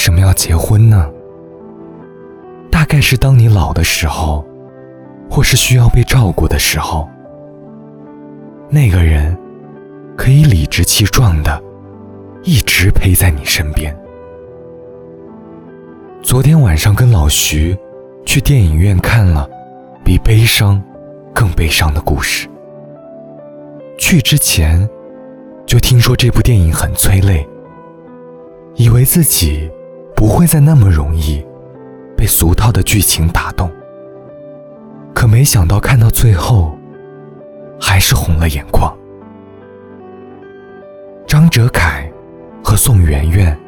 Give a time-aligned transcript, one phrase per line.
[0.00, 1.10] 什么要结婚呢？
[2.70, 4.42] 大概是当你老的时候，
[5.30, 7.06] 或是需要被照顾的时候，
[8.70, 9.36] 那个人
[10.16, 11.62] 可以理直气壮的
[12.44, 13.94] 一直陪在你身边。
[16.22, 17.76] 昨天晚上跟老徐
[18.24, 19.46] 去电影院看了
[20.02, 20.82] 比悲伤
[21.34, 22.48] 更悲伤的故事。
[23.98, 24.88] 去之前
[25.66, 27.46] 就听说这部电影很催泪，
[28.76, 29.70] 以为自己
[30.20, 31.42] 不会再那么容易。
[32.14, 33.72] 被俗套的剧情打动，
[35.14, 36.76] 可没想到看到最后，
[37.80, 38.94] 还是红了眼眶。
[41.26, 42.12] 张哲凯
[42.62, 43.58] 和宋媛媛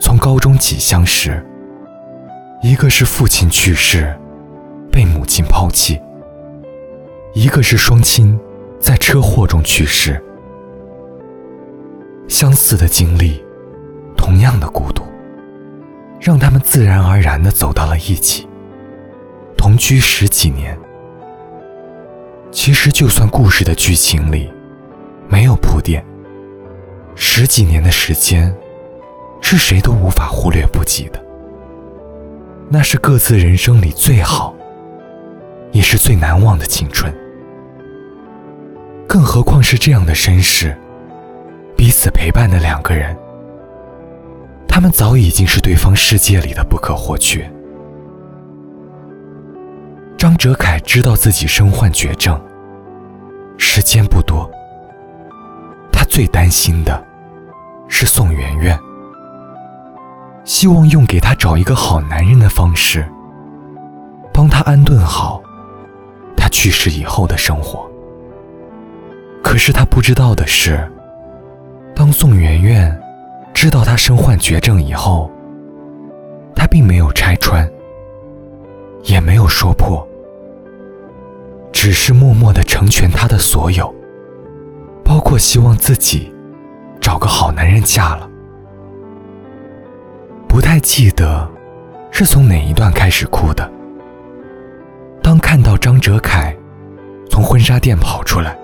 [0.00, 1.44] 从高中起相识，
[2.62, 4.18] 一个是父亲去世，
[4.90, 6.00] 被母亲抛弃；
[7.34, 8.40] 一个是双亲
[8.80, 10.18] 在车祸中去世，
[12.26, 13.44] 相似的经历，
[14.16, 15.02] 同样的孤独。
[16.20, 18.48] 让他们自然而然的走到了一起，
[19.56, 20.76] 同居十几年。
[22.50, 24.50] 其实，就算故事的剧情里
[25.28, 26.04] 没有铺垫，
[27.14, 28.54] 十几年的时间
[29.40, 31.22] 是谁都无法忽略不计的。
[32.70, 34.54] 那是各自人生里最好，
[35.72, 37.14] 也是最难忘的青春。
[39.06, 40.76] 更何况是这样的身世，
[41.76, 43.16] 彼此陪伴的两个人。
[44.78, 47.52] 他们早已经是对方世界里的不可或缺。
[50.16, 52.40] 张哲凯知道自己身患绝症，
[53.56, 54.48] 时间不多。
[55.90, 57.04] 他最担心的
[57.88, 58.78] 是宋媛媛，
[60.44, 63.04] 希望用给他找一个好男人的方式，
[64.32, 65.42] 帮他安顿好
[66.36, 67.84] 他去世以后的生活。
[69.42, 70.88] 可是他不知道的是，
[71.96, 72.96] 当宋媛媛。
[73.54, 75.30] 知道他身患绝症以后，
[76.54, 77.68] 他并没有拆穿，
[79.02, 80.06] 也没有说破，
[81.72, 83.92] 只是默默的成全他的所有，
[85.04, 86.32] 包括希望自己
[87.00, 88.30] 找个好男人嫁了。
[90.46, 91.48] 不太记得
[92.12, 93.68] 是从哪一段开始哭的。
[95.20, 96.56] 当看到张哲凯
[97.28, 98.56] 从婚纱店跑出来，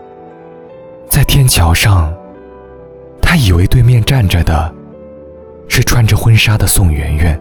[1.08, 2.14] 在天桥上，
[3.20, 4.72] 他以为对面站着的。
[5.68, 7.40] 是穿着婚纱的宋媛媛，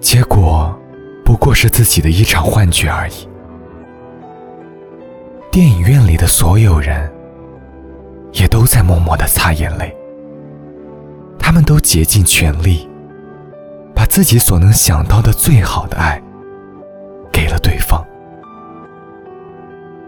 [0.00, 0.72] 结果
[1.24, 3.28] 不过是自己的一场幻觉而已。
[5.50, 7.10] 电影院里的所有人
[8.32, 9.92] 也都在默默的擦眼泪，
[11.38, 12.88] 他们都竭尽全力，
[13.94, 16.22] 把自己所能想到的最好的爱
[17.32, 18.04] 给了对方。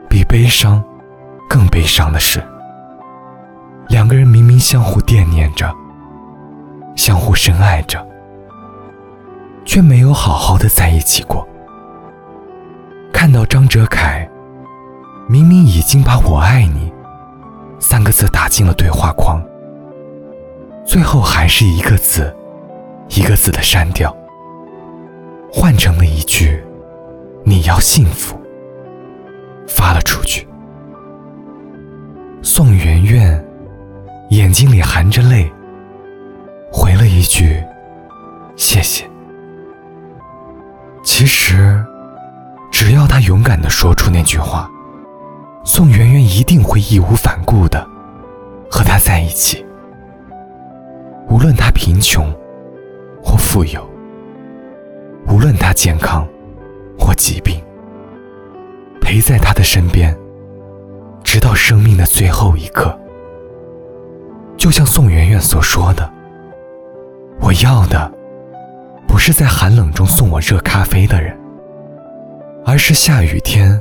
[0.08, 0.82] 比悲伤
[1.48, 2.40] 更悲伤的是，
[3.88, 5.74] 两个人明明相互惦念着。
[6.96, 8.06] 相互深爱着，
[9.64, 11.46] 却没有好好的在一起过。
[13.12, 14.28] 看到张哲凯，
[15.28, 16.92] 明明已经把我爱你
[17.78, 19.42] 三个字打进了对话框，
[20.84, 22.34] 最后还是一个字
[23.08, 24.14] 一个字的删掉，
[25.52, 26.62] 换成了一句
[27.44, 28.38] “你要幸福”，
[29.68, 30.46] 发了出去。
[32.42, 33.44] 宋媛媛
[34.30, 35.50] 眼睛里含着泪。
[36.72, 37.62] 回了一句
[38.56, 39.08] ：“谢谢。”
[41.02, 41.84] 其实，
[42.70, 44.70] 只要他勇敢的说出那句话，
[45.64, 47.86] 宋媛媛一定会义无反顾的
[48.70, 49.64] 和他在一起。
[51.28, 52.32] 无论他贫穷
[53.22, 53.88] 或富有，
[55.26, 56.26] 无论他健康
[56.98, 57.62] 或疾病，
[59.00, 60.16] 陪在他的身边，
[61.24, 62.98] 直到生命的最后一刻。
[64.56, 66.19] 就像宋媛媛所说的。
[67.40, 68.10] 我要的，
[69.08, 71.36] 不是在寒冷中送我热咖啡的人，
[72.64, 73.80] 而是下雨天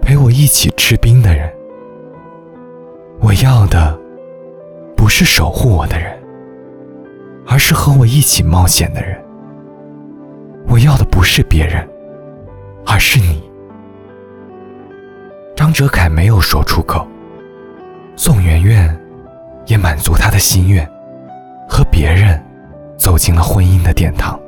[0.00, 1.52] 陪我一起吃冰的人。
[3.20, 3.98] 我要的，
[4.96, 6.16] 不是守护我的人，
[7.46, 9.20] 而是和我一起冒险的人。
[10.68, 11.86] 我要的不是别人，
[12.86, 13.42] 而是你。
[15.54, 17.06] 张哲凯没有说出口，
[18.16, 18.98] 宋媛媛
[19.66, 20.88] 也满足他的心愿，
[21.68, 22.42] 和别人。
[22.96, 24.38] 走进了婚姻的殿堂，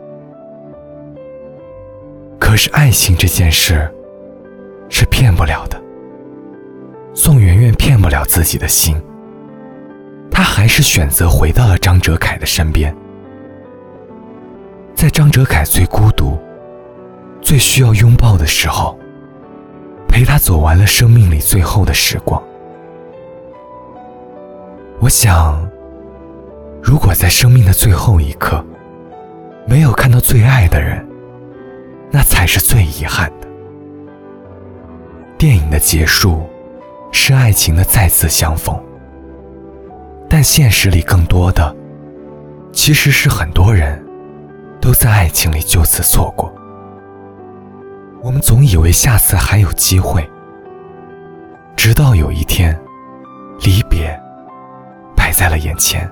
[2.38, 3.88] 可是爱情这件事
[4.88, 5.80] 是骗不了的。
[7.14, 9.00] 宋媛媛骗不了自己的心，
[10.30, 12.94] 她还是选择回到了张哲凯的身边，
[14.94, 16.38] 在张哲凯最孤独、
[17.42, 18.98] 最需要拥抱的时候，
[20.08, 22.42] 陪他走完了生命里最后的时光。
[25.00, 25.67] 我想。
[26.82, 28.64] 如果在生命的最后一刻，
[29.66, 31.06] 没有看到最爱的人，
[32.10, 33.48] 那才是最遗憾的。
[35.36, 36.48] 电影的结束，
[37.12, 38.76] 是爱情的再次相逢，
[40.28, 41.74] 但现实里更多的，
[42.72, 44.02] 其实是很多人
[44.80, 46.52] 都在爱情里就此错过。
[48.22, 50.28] 我们总以为下次还有机会，
[51.76, 52.76] 直到有一天，
[53.60, 54.18] 离别
[55.14, 56.10] 摆在了眼前，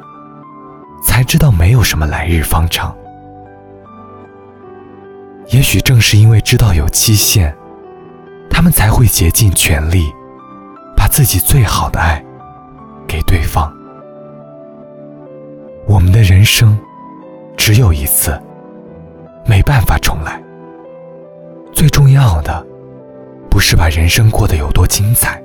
[1.17, 2.95] 才知道没有什么来日方长。
[5.47, 7.57] 也许正是因为知道有期限。
[8.51, 10.13] 他们才会竭尽全力，
[10.95, 12.23] 把自己最好的爱
[13.09, 13.73] 给对方。
[15.87, 16.79] 我们的人生
[17.57, 18.39] 只有一次，
[19.47, 20.39] 没办法重来。
[21.73, 22.63] 最重要的，
[23.49, 25.43] 不是把人生过得有多精彩，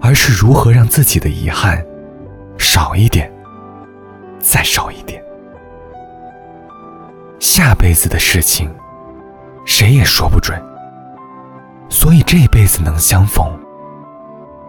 [0.00, 1.84] 而是如何让自己的遗憾
[2.56, 3.30] 少一点，
[4.40, 5.22] 再少一点。
[7.38, 8.70] 下辈子的事情，
[9.64, 10.60] 谁也说不准。
[11.88, 13.46] 所以这辈子能相逢，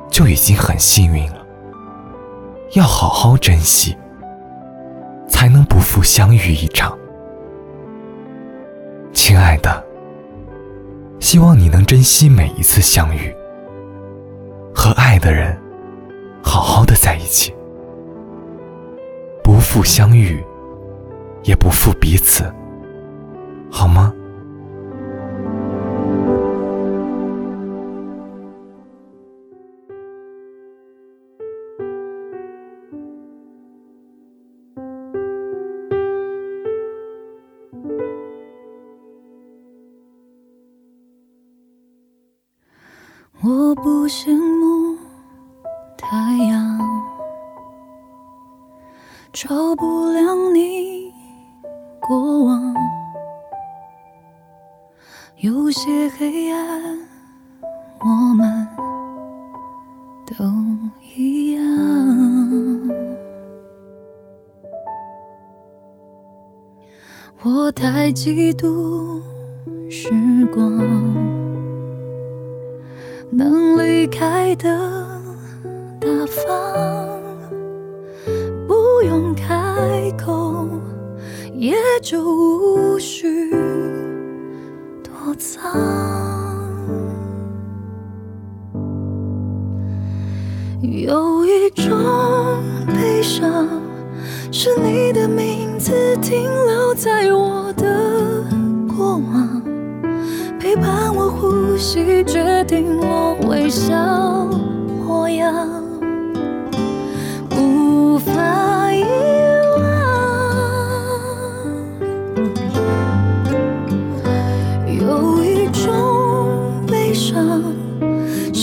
[0.10, 1.46] 就已经很幸运了。
[2.74, 3.96] 要好好珍惜，
[5.28, 6.98] 才能不负相遇一场。
[9.14, 9.84] 亲爱的，
[11.20, 13.34] 希望你能珍惜每一次相遇，
[14.74, 15.56] 和爱的人
[16.42, 17.54] 好好的在一起，
[19.62, 20.44] 不负相遇，
[21.44, 22.52] 也不负彼此，
[23.70, 24.12] 好吗？
[43.44, 44.91] 我不羡慕
[49.34, 51.14] 照不亮你
[52.02, 52.76] 过往。
[55.38, 57.00] 有些黑暗，
[58.02, 58.68] 我们
[60.28, 60.46] 都
[61.16, 61.64] 一样。
[67.44, 69.22] 我太嫉妒
[69.90, 70.12] 时
[70.54, 70.70] 光。
[73.32, 74.68] 能离开的
[76.02, 77.21] 大方，
[79.02, 80.70] 不用开口，
[81.56, 83.50] 也就无需
[85.02, 85.72] 躲藏。
[90.84, 91.92] 有一种
[92.90, 93.68] 悲伤，
[94.52, 98.46] 是你的名字停留在我的
[98.88, 99.64] 过往。
[100.60, 104.46] 陪伴我呼吸，决定我微笑
[105.04, 105.68] 模样，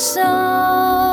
[0.00, 1.09] 手。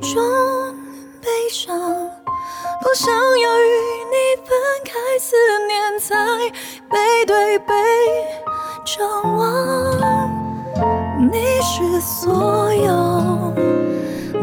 [0.00, 0.22] 种
[1.20, 1.78] 悲伤。
[2.80, 3.64] 不想要与
[4.10, 4.48] 你分
[4.84, 5.36] 开，思
[5.66, 6.14] 念在
[6.90, 7.74] 背对背
[8.84, 9.42] 张望。
[11.32, 13.54] 你是所有，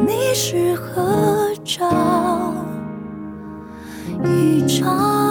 [0.05, 1.88] 你是合照
[4.25, 5.30] 一张。